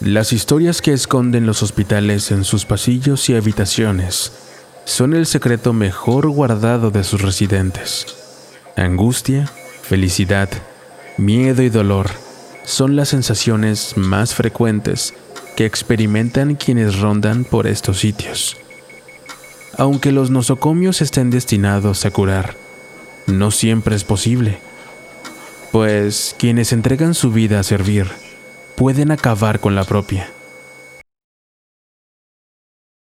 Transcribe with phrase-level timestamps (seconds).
[0.00, 4.30] Las historias que esconden los hospitales en sus pasillos y habitaciones
[4.84, 8.06] son el secreto mejor guardado de sus residentes.
[8.76, 9.50] Angustia,
[9.82, 10.48] felicidad,
[11.16, 12.10] miedo y dolor
[12.64, 15.14] son las sensaciones más frecuentes
[15.56, 18.56] que experimentan quienes rondan por estos sitios.
[19.76, 22.54] Aunque los nosocomios estén destinados a curar,
[23.26, 24.60] no siempre es posible,
[25.72, 28.27] pues quienes entregan su vida a servir
[28.78, 30.28] pueden acabar con la propia.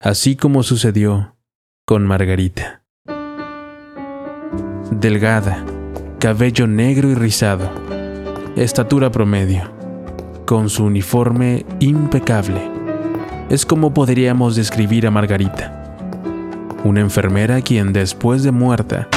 [0.00, 1.36] Así como sucedió
[1.86, 2.82] con Margarita.
[4.90, 5.64] Delgada,
[6.18, 7.70] cabello negro y rizado,
[8.56, 9.70] estatura promedio,
[10.46, 12.68] con su uniforme impecable.
[13.48, 15.96] Es como podríamos describir a Margarita,
[16.82, 19.08] una enfermera quien después de muerta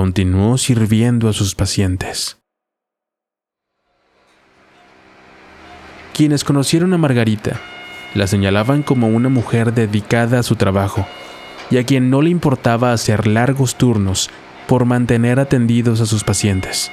[0.00, 2.38] continuó sirviendo a sus pacientes.
[6.14, 7.60] Quienes conocieron a Margarita
[8.14, 11.06] la señalaban como una mujer dedicada a su trabajo
[11.70, 14.30] y a quien no le importaba hacer largos turnos
[14.66, 16.90] por mantener atendidos a sus pacientes.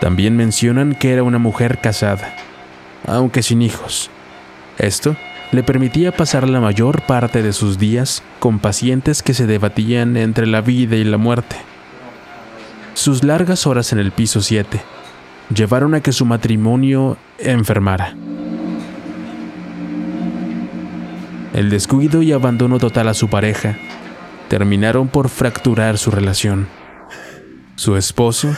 [0.00, 2.34] También mencionan que era una mujer casada,
[3.06, 4.10] aunque sin hijos.
[4.78, 5.16] Esto
[5.50, 10.46] le permitía pasar la mayor parte de sus días con pacientes que se debatían entre
[10.46, 11.56] la vida y la muerte.
[12.94, 14.80] Sus largas horas en el piso 7
[15.54, 18.14] llevaron a que su matrimonio enfermara.
[21.54, 23.76] El descuido y abandono total a su pareja
[24.48, 26.68] terminaron por fracturar su relación.
[27.76, 28.54] Su esposo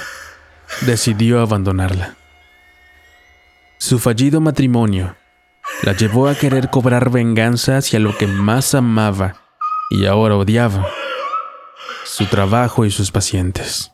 [0.83, 2.15] decidió abandonarla.
[3.79, 5.15] Su fallido matrimonio
[5.83, 9.36] la llevó a querer cobrar venganza hacia lo que más amaba
[9.91, 10.87] y ahora odiaba,
[12.05, 13.92] su trabajo y sus pacientes.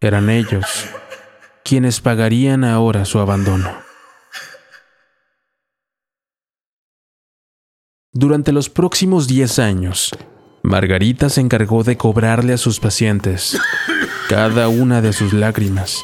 [0.00, 0.86] Eran ellos
[1.64, 3.70] quienes pagarían ahora su abandono.
[8.12, 10.10] Durante los próximos 10 años,
[10.62, 13.58] Margarita se encargó de cobrarle a sus pacientes
[14.28, 16.02] cada una de sus lágrimas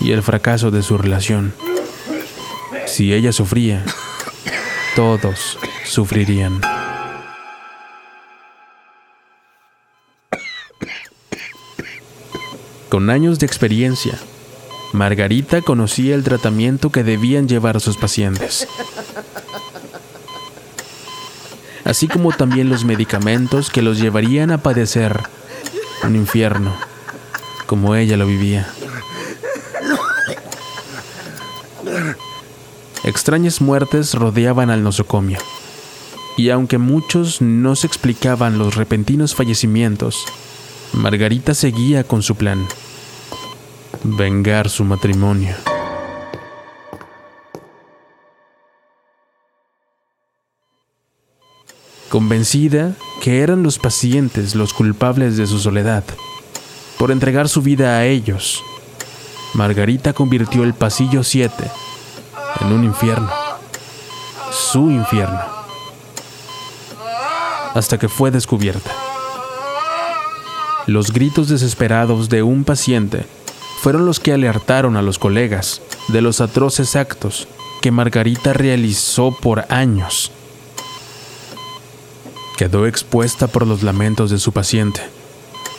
[0.00, 1.52] y el fracaso de su relación.
[2.86, 3.84] Si ella sufría,
[4.94, 6.60] todos sufrirían.
[12.88, 14.18] Con años de experiencia,
[14.92, 18.68] Margarita conocía el tratamiento que debían llevar sus pacientes,
[21.84, 25.20] así como también los medicamentos que los llevarían a padecer
[26.04, 26.76] un infierno,
[27.66, 28.68] como ella lo vivía.
[33.04, 35.38] Extrañas muertes rodeaban al nosocomio,
[36.38, 40.24] y aunque muchos no se explicaban los repentinos fallecimientos,
[40.94, 42.66] Margarita seguía con su plan,
[44.04, 45.54] vengar su matrimonio.
[52.08, 56.04] Convencida que eran los pacientes los culpables de su soledad,
[56.98, 58.62] por entregar su vida a ellos,
[59.52, 61.83] Margarita convirtió el pasillo 7
[62.64, 63.30] en un infierno,
[64.50, 65.40] su infierno,
[67.74, 68.90] hasta que fue descubierta.
[70.86, 73.26] Los gritos desesperados de un paciente
[73.80, 77.48] fueron los que alertaron a los colegas de los atroces actos
[77.82, 80.30] que Margarita realizó por años.
[82.56, 85.02] Quedó expuesta por los lamentos de su paciente,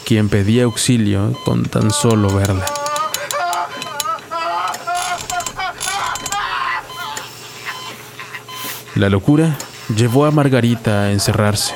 [0.05, 2.84] quien pedía auxilio con tan solo verla.
[8.95, 9.57] La locura
[9.93, 11.75] llevó a Margarita a encerrarse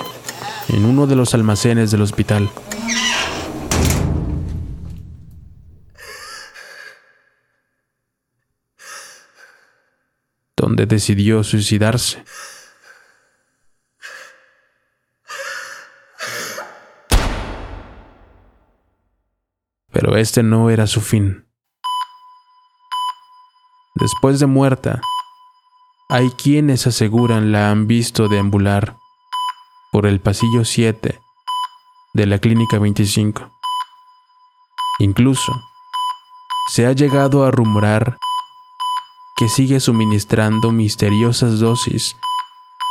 [0.70, 2.50] en uno de los almacenes del hospital.
[10.56, 12.24] donde decidió suicidarse.
[19.92, 21.48] Pero este no era su fin.
[23.96, 25.02] Después de muerta,
[26.12, 28.98] hay quienes aseguran la han visto deambular
[29.92, 31.22] por el pasillo 7
[32.16, 33.52] de la Clínica 25.
[34.98, 35.54] Incluso
[36.70, 38.18] se ha llegado a rumorar
[39.38, 42.16] que sigue suministrando misteriosas dosis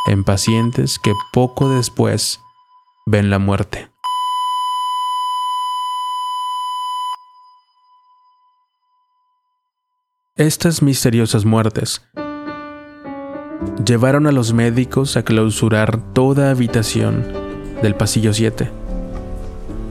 [0.06, 2.40] en pacientes que poco después
[3.04, 3.90] ven la muerte.
[10.36, 12.00] Estas misteriosas muertes
[13.84, 17.24] llevaron a los médicos a clausurar toda habitación
[17.82, 18.70] del pasillo 7.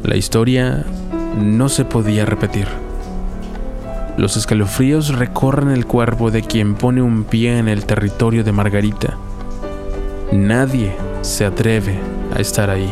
[0.03, 0.85] La historia
[1.37, 2.67] no se podía repetir.
[4.17, 9.15] Los escalofríos recorren el cuerpo de quien pone un pie en el territorio de Margarita.
[10.31, 11.99] Nadie se atreve
[12.35, 12.91] a estar ahí.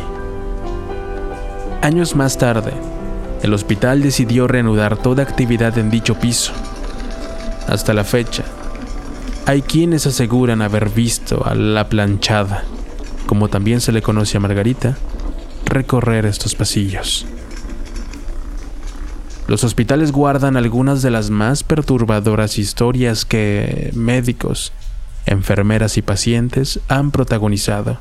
[1.82, 2.72] Años más tarde,
[3.42, 6.52] el hospital decidió reanudar toda actividad en dicho piso.
[7.68, 8.44] Hasta la fecha,
[9.46, 12.64] hay quienes aseguran haber visto a la planchada,
[13.26, 14.98] como también se le conoce a Margarita,
[15.64, 17.26] recorrer estos pasillos.
[19.46, 24.72] Los hospitales guardan algunas de las más perturbadoras historias que médicos,
[25.26, 27.98] enfermeras y pacientes han protagonizado.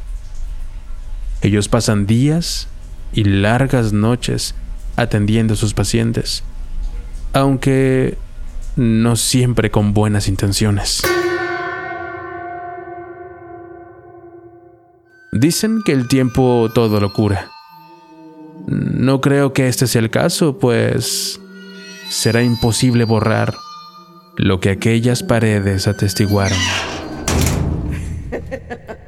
[1.44, 2.68] Ellos pasan días
[3.14, 4.56] y largas noches
[4.96, 6.44] atendiendo a sus pacientes,
[7.34, 8.18] aunque
[8.76, 11.04] no siempre con buenas intenciones.
[15.38, 17.52] Dicen que el tiempo todo lo cura.
[18.68, 21.42] No creo que este sea el caso, pues
[22.10, 23.54] será imposible borrar
[24.38, 26.58] lo que aquellas paredes atestiguaron.